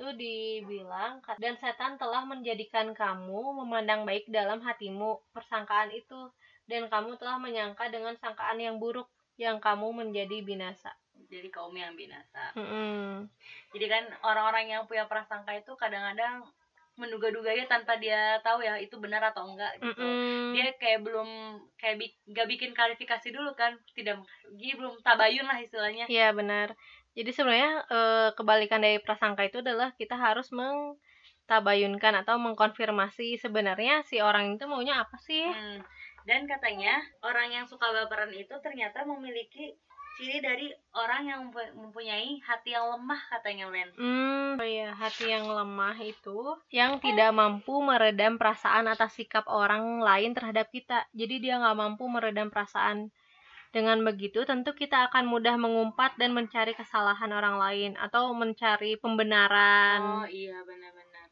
[0.00, 5.20] itu dibilang dan setan telah menjadikan kamu memandang baik dalam hatimu.
[5.36, 6.32] Persangkaan itu
[6.70, 10.94] dan kamu telah menyangka dengan sangkaan yang buruk yang kamu menjadi binasa.
[11.30, 13.22] jadi kaum yang binasa Mm-mm.
[13.70, 16.42] jadi kan orang-orang yang punya prasangka itu kadang-kadang
[16.98, 20.52] menduga-duga ya tanpa dia tahu ya itu benar atau enggak gitu Mm-mm.
[20.58, 24.20] dia kayak belum kayak bi nggak bikin klarifikasi dulu kan tidak
[24.58, 26.74] jadi belum tabayun lah istilahnya Iya benar.
[27.14, 34.22] Jadi sebenarnya eh, kebalikan dari prasangka itu adalah kita harus mengtabayunkan atau mengkonfirmasi sebenarnya si
[34.22, 35.42] orang itu maunya apa sih?
[35.46, 35.82] Hmm.
[36.28, 39.76] Dan katanya orang yang suka baperan itu ternyata memiliki
[40.20, 43.88] ciri dari orang yang mempu- mempunyai hati yang lemah katanya Len.
[43.96, 50.04] Hmm, oh iya, hati yang lemah itu yang tidak mampu meredam perasaan atas sikap orang
[50.04, 51.08] lain terhadap kita.
[51.16, 53.08] Jadi dia nggak mampu meredam perasaan.
[53.70, 60.26] Dengan begitu, tentu kita akan mudah mengumpat dan mencari kesalahan orang lain atau mencari pembenaran.
[60.26, 61.30] Oh iya benar-benar.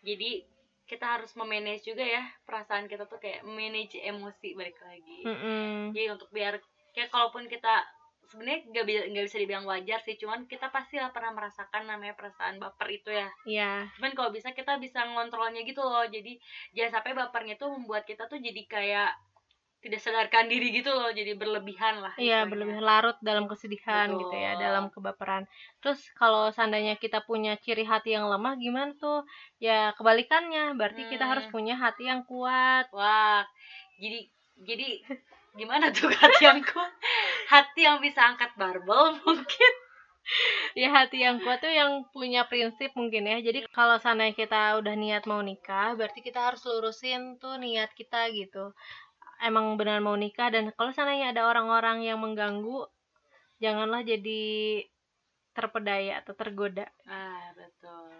[0.00, 0.48] Jadi
[0.84, 5.20] kita harus memanage juga ya perasaan kita tuh kayak manage emosi balik lagi.
[5.24, 5.96] Mm-mm.
[5.96, 6.60] Jadi untuk biar
[6.92, 7.82] kayak kalaupun kita
[8.24, 12.16] sebenarnya nggak bisa nggak bisa dibilang wajar sih, cuman kita pasti lah pernah merasakan namanya
[12.16, 13.28] perasaan baper itu ya.
[13.44, 16.36] Iya, cuman kalau bisa kita bisa ngontrolnya gitu loh jadi
[16.72, 19.12] jangan sampai bapernya tuh membuat kita tuh jadi kayak
[19.84, 24.56] tidak sadarkan diri gitu loh jadi berlebihan lah iya berlebihan larut dalam kesedihan gitu ya,
[24.56, 24.62] Betul.
[24.64, 25.44] dalam kebaperan.
[25.84, 29.28] Terus kalau seandainya kita punya ciri hati yang lemah, gimana tuh?
[29.60, 31.32] Ya kebalikannya, berarti kita Hmm.
[31.36, 32.88] harus punya hati yang kuat.
[32.96, 33.44] wah
[34.00, 34.26] jadi
[34.64, 34.88] jadi
[35.54, 36.90] gimana tuh hati yang kuat
[37.52, 39.72] hati yang bisa angkat barbel mungkin
[40.74, 44.94] ya hati yang kuat tuh yang punya prinsip mungkin ya jadi kalau seandainya kita udah
[44.96, 48.72] niat mau nikah berarti kita harus lurusin tuh niat kita gitu
[49.42, 52.86] emang benar mau nikah dan kalau seandainya ada orang-orang yang mengganggu
[53.58, 54.42] janganlah jadi
[55.54, 56.90] terpedaya atau tergoda.
[57.06, 58.10] Ah betul.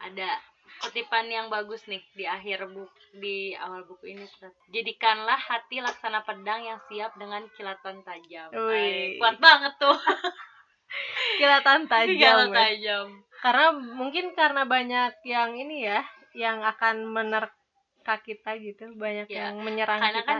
[0.00, 0.40] Ada
[0.82, 4.26] kutipan yang bagus nih di akhir buku di awal buku ini
[4.74, 8.50] jadikanlah hati laksana pedang yang siap dengan kilatan tajam.
[8.50, 9.94] Ay, kuat banget tuh.
[11.40, 12.54] Kilatan tajam kilatan ya.
[12.54, 13.06] tajam.
[13.42, 16.00] Karena mungkin karena banyak yang ini ya
[16.34, 17.06] yang akan
[18.04, 20.28] menerka kita gitu banyak Ya, yang menyerang karena kita.
[20.28, 20.38] kan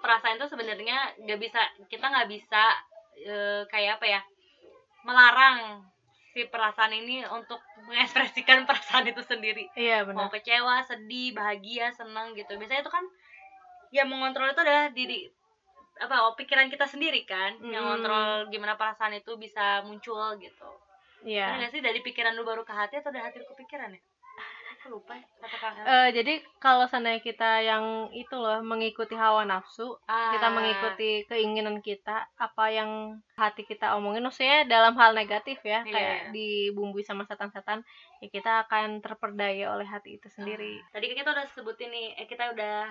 [0.00, 2.62] perasaan itu sebenarnya nggak bisa kita nggak bisa
[3.16, 4.20] eh, kayak apa ya
[5.02, 5.80] melarang
[6.30, 9.64] si perasaan ini untuk mengekspresikan perasaan itu sendiri.
[9.74, 12.52] Iya mau benar kecewa sedih bahagia senang gitu.
[12.54, 13.04] Biasanya itu kan
[13.90, 15.24] yang mengontrol itu adalah diri
[16.00, 17.88] apa oh, pikiran kita sendiri kan yang Mm.
[17.90, 20.68] ngontrol gimana perasaan itu bisa muncul gitu.
[21.24, 21.56] Iya.
[21.56, 21.80] Nggak sih?
[21.80, 24.00] Dari pikiran lu baru ke hati atau dari hati lu ke pikiran ya
[24.88, 25.12] lupa
[25.80, 30.54] Eh, jadi kalau seandainya kita yang itu loh mengikuti hawa nafsu, kita Ah.
[30.54, 36.16] mengikuti keinginan kita, apa yang hati kita omongin, maksudnya dalam hal negatif ya, Iya, kayak
[36.32, 37.84] dibumbui sama setan-setan,
[38.20, 40.80] ya kita akan terperdaya oleh hati itu sendiri.
[40.92, 42.88] Tadi kan kita udah sebutin nih, eh, kita udah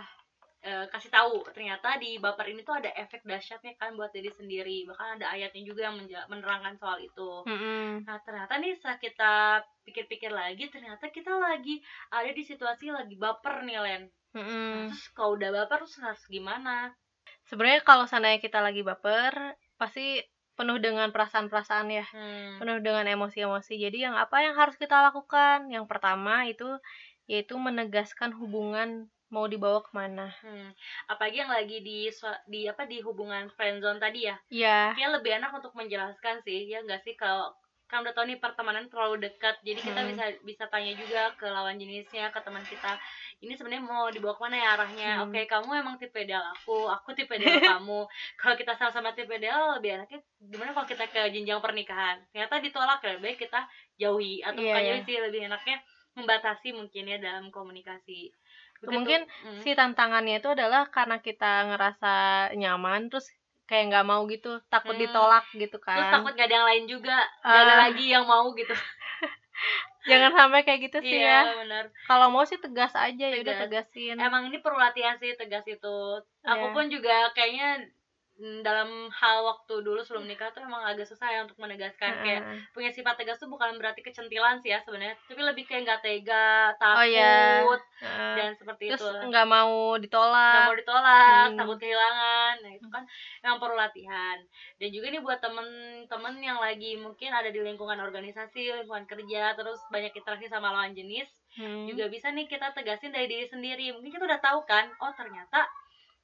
[0.60, 4.84] eh, kasih tahu ternyata di baper ini tuh ada efek dahsyatnya kan buat diri sendiri.
[4.88, 7.44] Bahkan ada ayatnya juga yang menerangkan soal itu.
[7.48, 8.04] Mm-mm.
[8.04, 11.80] Nah, ternyata nih saat kita pikir-pikir lagi, ternyata kita lagi
[12.12, 14.04] ada di situasi lagi baper nih, Len.
[14.36, 14.92] Mm-mm.
[14.92, 16.92] Terus kalau udah baper terus harus gimana?
[17.48, 20.22] Sebenarnya kalau seandainya kita lagi baper, pasti
[20.60, 22.06] penuh dengan perasaan-perasaan ya.
[22.12, 22.60] Hmm.
[22.60, 23.80] penuh dengan emosi-emosi.
[23.80, 25.72] Jadi yang apa yang harus kita lakukan?
[25.72, 26.68] Yang pertama itu
[27.32, 30.30] yaitu menegaskan hubungan mau dibawa ke mana.
[30.42, 30.70] Hmm.
[31.06, 32.10] Apalagi yang lagi di
[32.48, 34.36] di apa di hubungan friendzone tadi ya.
[34.50, 37.54] Ya, Kayaknya lebih enak untuk menjelaskan sih, ya nggak sih kalau
[37.90, 40.14] kan udah tau nih pertemanan terlalu dekat, jadi kita Hmm.
[40.14, 42.94] bisa bisa tanya juga ke lawan jenisnya, ke teman kita.
[43.42, 45.12] Ini sebenarnya mau dibawa ke mana ya arahnya?
[45.18, 45.24] Hmm.
[45.26, 47.50] Oke, kamu emang tipe ideal aku, aku tipe ideal
[47.82, 48.06] kamu.
[48.38, 52.22] Kalau kita sama-sama tipe ideal, lebih enaknya gimana kalau kita ke jenjang pernikahan?
[52.30, 53.62] Ternyata ditolak ya, lebih baik kita
[53.98, 54.90] jauhi atau Iya, bukan iya.
[54.94, 55.78] jauhi sih, lebih enaknya
[56.14, 58.30] membatasi mungkin ya dalam komunikasi.
[58.80, 58.92] Begitu.
[58.92, 59.60] mungkin Hmm.
[59.60, 62.14] si tantangannya itu adalah karena kita ngerasa
[62.54, 63.28] nyaman terus
[63.66, 65.04] kayak nggak mau gitu, takut Hmm.
[65.04, 66.10] ditolak gitu Terus kan.
[66.12, 67.80] takut gak ada yang lain juga, gak ada Ah.
[67.86, 68.74] lagi yang mau gitu.
[70.02, 71.44] Jangan sampai kayak gitu sih ya.
[71.44, 71.84] Iya, benar.
[72.08, 73.92] Kalau mau sih tegas aja ya udah Tegas.
[73.92, 74.16] tegasin.
[74.18, 75.96] emang ini perlu latihan sih tegas itu
[76.42, 76.74] aku Iya.
[76.74, 77.99] pun juga kayaknya mm,
[78.40, 82.60] dalam hal waktu dulu sebelum nikah tuh emang agak susah ya untuk menegaskan kayak Heeh.
[82.72, 86.48] punya sifat tegas tuh bukan berarti kecentilan sih ya sebenarnya tapi lebih kayak nggak tega
[86.76, 87.68] takut Oh, iya.
[88.00, 88.36] Heeh.
[88.36, 91.60] dan seperti terus itu nggak mau nggak ditolak mau ditolak Hmm.
[91.60, 93.04] takut kehilangan nah itu kan
[93.40, 94.38] emang perlu latihan
[94.76, 99.84] dan juga nih buat temen-temen yang lagi mungkin ada di lingkungan organisasi lingkungan kerja terus
[99.88, 101.90] banyak interaksi sama lawan jenis Hmm.
[101.90, 105.66] juga bisa nih kita tegasin dari diri sendiri mungkin kita udah tahu kan oh ternyata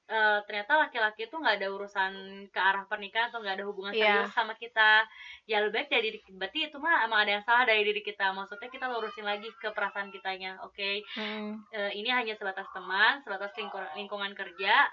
[0.06, 2.12] eh, ternyata laki-laki itu nggak ada urusan
[2.54, 4.22] ke arah pernikahan atau nggak ada hubungan Iya.
[4.22, 5.02] serius sama kita.
[5.50, 8.30] Ya lebih baik dari diri berarti itu mah emang ada yang salah dari diri kita.
[8.30, 10.92] Maksudnya kita lurusin lagi ke perasaan kitanya oke?
[11.18, 11.58] Hmm.
[11.74, 14.86] eh, ini hanya sebatas teman sebatas lingkungan, lingkungan kerja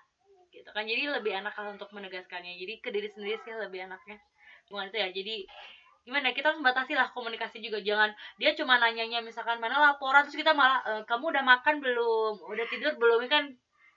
[0.48, 0.84] gitu kan.
[0.84, 2.56] Jadi lebih enak lah untuk menegaskannya.
[2.56, 4.16] Jadi ke diri sendiri sih lebih enaknya.
[4.68, 5.08] Bukan itu ya.
[5.12, 5.44] Jadi
[6.02, 7.78] gimana ya, kita harus membatasi lah komunikasi juga.
[7.78, 10.24] Jangan dia cuma nanyanya misalkan mana laporan?
[10.26, 12.34] Terus kita malah "Eh, kamu udah makan belum?
[12.48, 13.22] Udah tidur belum?
[13.22, 13.44] Ini kan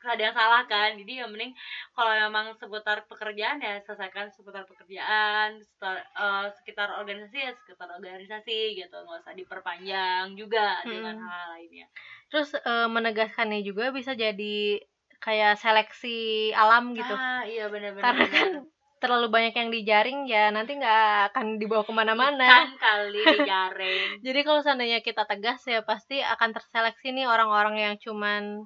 [0.08, 1.52] ada yang salah kan jadi yang mending
[1.92, 8.58] kalau memang seputar pekerjaan ya selesaikan seputar pekerjaan seputar, eh, sekitar organisasi ya sekitar organisasi
[8.78, 11.28] gitu nggak usah diperpanjang juga dengan Hmm.
[11.28, 11.88] hal lainnya
[12.28, 14.80] terus eh, menegaskannya juga bisa jadi
[15.18, 18.04] kayak seleksi alam gitu Ah, iya benar-benar.
[18.04, 18.50] karena kan
[18.96, 24.18] terlalu banyak yang dijaring ya nanti nggak akan dibawa ke mana-mana kan kali dijaring.
[24.26, 28.66] jadi kalau seandainya kita tegas ya pasti akan terseleksi nih orang-orang yang cuman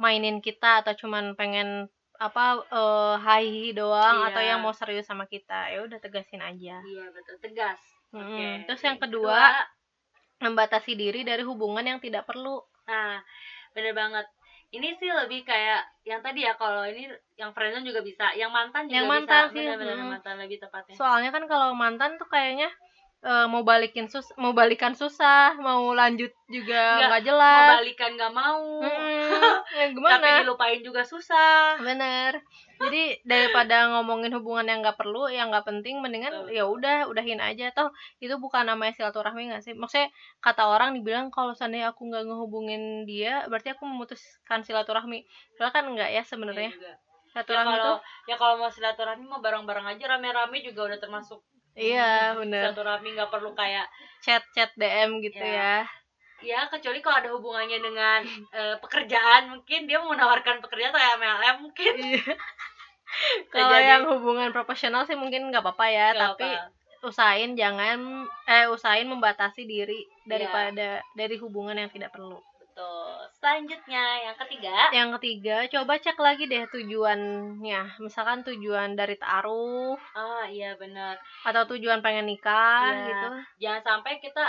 [0.00, 1.86] mainin kita atau cuman pengen
[2.16, 4.28] apa eh hai doang Iya.
[4.28, 7.80] atau yang mau serius sama kita ya udah tegasin aja iya betul tegas.
[8.10, 8.24] Mm-mm.
[8.26, 8.48] Oke.
[8.66, 9.54] terus yang kedua
[10.38, 13.20] membatasi diri dari hubungan yang tidak perlu nah
[13.70, 14.26] bener banget.
[14.70, 18.86] Ini sih lebih kayak yang tadi ya kalau ini yang friendzone juga bisa, yang mantan
[18.86, 19.14] juga Yang bisa.
[19.18, 20.10] mantan sih, Bener-bener mm.
[20.14, 20.94] mantan lebih tepatnya.
[20.94, 22.70] soalnya kan kalau mantan tuh kayaknya
[23.20, 28.32] eh, mau balikin sus mau balikan susah mau lanjut juga Nggak, nggak jelas Kebalikan gak
[28.32, 28.62] mau.
[28.80, 29.28] Mm-mm.
[29.70, 31.76] Ya, Tapi gimana dilupain juga susah.
[31.78, 32.40] bener
[32.80, 37.68] jadi daripada ngomongin hubungan yang nggak perlu yang nggak penting mendingan ya udah udahin aja
[37.76, 40.08] toh itu bukan namanya silaturahmi nggak sih maksudnya
[40.40, 45.28] kata orang dibilang kalau seandainya aku nggak ngehubungin dia berarti aku memutuskan silaturahmi
[45.60, 46.96] padahal kan enggak ya sebenarnya Iya.
[46.96, 46.96] Ya
[47.36, 52.34] silaturahmi kalau tuh ya kalau mau silaturahmi mau bareng-bareng aja rame-rame juga udah termasuk iya
[52.34, 53.86] bener silaturahmi nggak perlu kayak
[54.20, 55.82] chat chat dm gitu Ya.
[55.82, 55.88] ya
[56.40, 61.56] ya kecuali kalau ada hubungannya dengan eh, pekerjaan mungkin dia mau menawarkan pekerjaan atau MLM
[61.60, 62.24] mungkin Iya.
[63.52, 63.90] kalau jadi.
[63.90, 66.70] yang hubungan profesional sih mungkin nggak apa-apa ya Nggak tapi apa.
[67.02, 67.98] usahain jangan
[68.46, 70.26] eh usahain membatasi diri Iya.
[70.26, 73.09] daripada dari hubungan yang tidak perlu betul
[73.40, 74.76] selanjutnya yang ketiga.
[74.92, 77.80] Yang ketiga coba cek lagi deh tujuannya.
[77.98, 83.06] Misalkan tujuan dari taruh ah iya benar atau tujuan pengen nikah Iya.
[83.08, 83.28] gitu.
[83.64, 84.44] Jangan sampai kita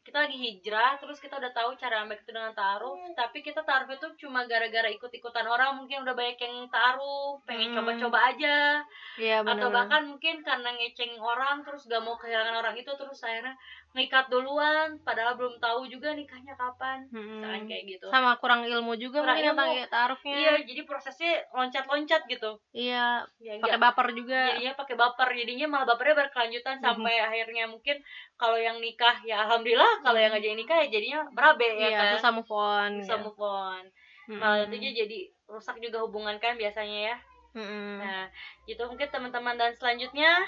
[0.00, 3.84] kita lagi hijrah terus kita udah tahu cara ambil itu dengan taruh tapi kita taruh
[3.86, 5.76] itu cuma gara-gara ikut-ikutan orang.
[5.76, 7.84] Mungkin udah banyak yang taruh pengen Hmm.
[7.84, 8.80] coba-coba aja.
[9.20, 13.20] Iya atau benar bahkan mungkin karena ngeceng orang terus gak mau kehilangan orang itu terus
[13.20, 13.52] akhirnya
[13.90, 17.02] ngikat duluan padahal belum tahu juga nikahnya kapan.
[17.10, 18.06] Misalkan kayak gitu.
[18.06, 19.58] Sama kurang ilmu juga Kurang mungkin ilmu.
[19.58, 22.50] tentang taruhnya iya jadi prosesnya loncat-loncat gitu.
[22.70, 24.54] Iya ya, pakai baper juga.
[24.54, 26.84] Jadinya pakai baper jadinya malah bapernya berkelanjutan Mhm.
[26.86, 27.96] sampai akhirnya mungkin
[28.34, 31.98] kalau yang nikah ya alhamdulillah kalau yang nggak jadi nikah ya jadinya berabe ya iya
[31.98, 32.12] kan?
[32.14, 33.24] susah move on susah ya.
[33.26, 33.82] move on.
[34.30, 34.38] Mm-mm.
[34.38, 35.18] malah itu jadi
[35.50, 37.16] rusak juga hubungan kan biasanya ya.
[37.58, 37.98] Mm-mm.
[37.98, 38.30] nah
[38.62, 39.58] itu mungkin teman-teman.
[39.58, 40.46] Dan selanjutnya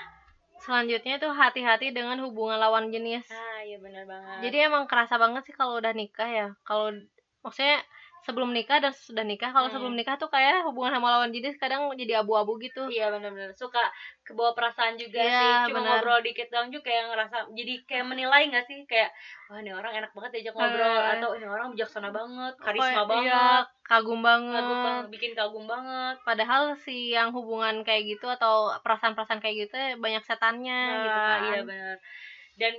[0.62, 3.26] selanjutnya tuh hati-hati dengan hubungan lawan jenis.
[3.28, 4.48] Ah iya benar banget.
[4.48, 6.48] Jadi emang kerasa banget sih kalau udah nikah ya.
[6.62, 6.94] Kalau
[7.42, 7.82] maksudnya
[8.22, 9.74] sebelum nikah dan sudah nikah kalau Hmm.
[9.74, 13.90] sebelum nikah tuh kayak hubungan sama lawan jenis kadang jadi abu-abu gitu Iya benar-benar suka
[14.22, 15.50] kebawa perasaan juga Iya, sih.
[15.70, 15.98] Cuma benar.
[16.00, 19.10] ngobrol dikit doang juga kayak ngerasa jadi kayak menilai nggak sih kayak
[19.50, 21.12] wah ini orang enak banget diajak ngobrol Eh.
[21.18, 23.44] atau ini orang bijaksana banget, Oh, karisma banget, iya,
[23.84, 26.14] kagum banget kagum banget, bikin kagum banget.
[26.24, 31.28] padahal si yang hubungan kayak gitu atau perasaan-perasaan kayak gitu ya banyak setannya gitu Nah,
[31.28, 31.96] kan iya benar.
[32.56, 32.72] Dan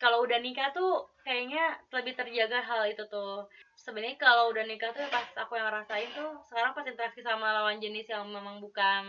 [0.00, 3.44] kalau udah nikah tuh kayaknya lebih terjaga hal itu tuh.
[3.90, 7.82] Sebenarnya kalau udah nikah tuh pas aku yang rasain tuh sekarang pas interaksi sama lawan
[7.82, 9.02] jenis yang memang bukan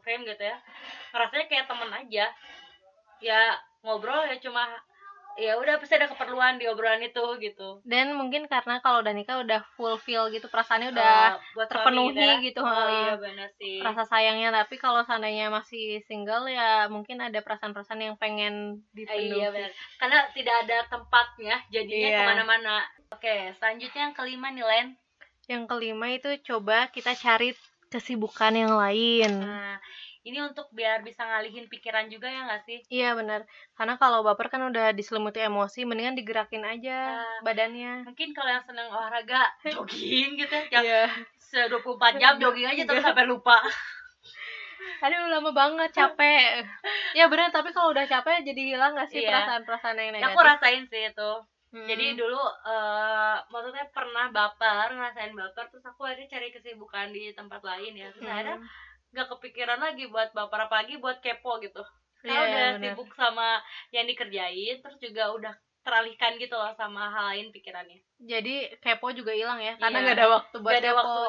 [0.00, 0.56] frame gitu ya.
[1.12, 2.26] Ngerasanya kayak temen aja.
[3.20, 4.80] Ya ngobrol ya cuma
[5.34, 7.80] ya udah pasti ada keperluan di obrolan itu gitu.
[7.82, 12.60] dan mungkin karena kalau udah nikah udah fulfill gitu perasaannya udah Eh, buat terpenuhi gitu,
[12.60, 13.80] Oh iya benar sih.
[13.80, 19.48] rasa sayangnya tapi kalau seandainya masih single ya mungkin ada perasaan-perasaan yang pengen dipenuhi iya
[19.48, 19.70] benar.
[19.96, 22.18] Karena tidak ada tempatnya jadinya Iya.
[22.18, 22.74] ke mana-mana.
[23.08, 24.88] Oke, selanjutnya yang kelima nih Len.
[25.44, 27.50] yang kelima itu coba kita cari
[27.88, 29.76] kesibukan yang lain Nah,
[30.22, 32.78] ini untuk biar bisa ngalihin pikiran juga ya nggak sih?
[32.88, 33.42] iya benar
[33.74, 37.38] karena kalau baper kan udah diselimuti emosi mendingan digerakin aja Ah.
[37.42, 40.64] badannya Mungkin kalau yang seneng olahraga, jogging gitu ya.
[40.70, 41.02] Yang iya
[41.38, 43.58] se 24 jam jogging aja terus sampai lupa.
[45.02, 46.62] aduh lama banget capek
[47.18, 49.34] ya benar tapi kalau udah capek jadi hilang gak sih Iya.
[49.34, 51.32] perasaan-perasaan yang Ya, negatif aku rasain sih itu
[51.72, 51.88] Hmm.
[51.88, 52.36] jadi dulu
[52.68, 58.12] eh maksudnya pernah baper ngerasain baper terus aku akhirnya cari kesibukan di tempat lain ya
[58.12, 58.34] terus Hmm.
[58.36, 58.58] akhirnya
[59.12, 61.80] gak kepikiran lagi buat baper apalagi buat kepo gitu.
[62.22, 62.80] Iya, karena udah bener.
[62.94, 63.48] sibuk sama
[63.90, 67.98] yang dikerjain terus juga udah teralihkan gitu loh sama hal lain pikirannya.
[68.22, 70.04] Jadi kepo juga hilang ya karena Iya.
[70.06, 71.00] nggak ada waktu buat Gak ada kepo.
[71.02, 71.22] waktu.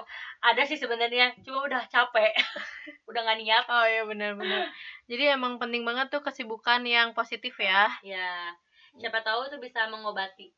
[0.43, 2.31] Ada sih sebenarnya cuma udah capek.
[3.09, 3.63] Udah nggak niat.
[3.67, 4.69] Oh iya benar-benar
[5.03, 7.89] jadi emang penting banget tuh kesibukan yang positif ya.
[8.05, 8.53] Ya
[8.93, 10.53] siapa tahu itu bisa mengobati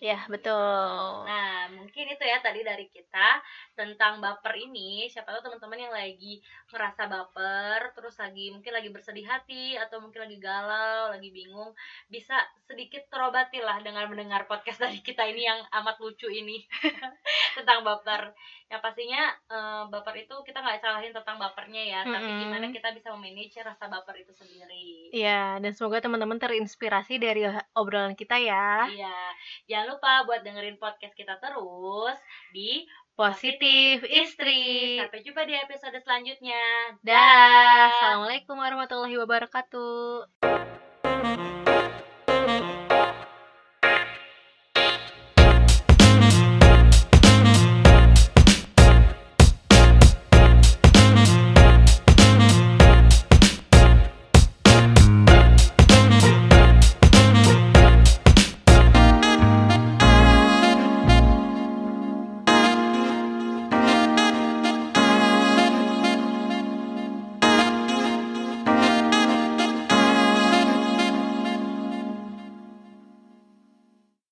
[0.00, 3.42] ya betul Nah, mungkin itu ya tadi dari kita
[3.74, 5.10] tentang baper ini.
[5.10, 6.38] Siapa tahu teman-teman yang lagi
[6.70, 11.74] ngerasa baper, terus lagi mungkin lagi bersedih hati atau mungkin lagi galau, lagi bingung,
[12.06, 16.62] bisa sedikit terobati lah dengan mendengar podcast dari kita ini yang amat lucu ini
[17.56, 18.36] tentang baper.
[18.68, 22.40] Yang pastinya eh, baper itu kita nggak salahin tentang bapernya ya, tapi Mm-mm.
[22.44, 25.10] gimana kita bisa memanage rasa baper itu sendiri.
[25.16, 28.84] Iya, dan semoga teman-teman terinspirasi dari obrolan kita ya.
[28.92, 29.18] Iya,
[29.66, 32.18] jangan lupa buat dengerin podcast kita terus
[32.52, 32.84] di
[33.16, 35.00] Positif istri.
[35.00, 36.92] Sampai jumpa di episode selanjutnya.
[37.00, 37.88] Dah.
[37.88, 40.65] Assalamualaikum warahmatullahi wabarakatuh.